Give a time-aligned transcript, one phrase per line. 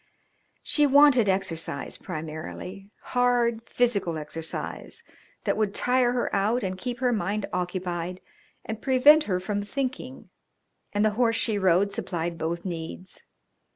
[0.63, 5.03] She wanted exercise primarily, hard physical exercise
[5.43, 8.19] that would tire her out and keep her mind occupied
[8.65, 10.31] and prevent her from thinking,
[10.91, 13.21] and the horse she rode supplied both needs.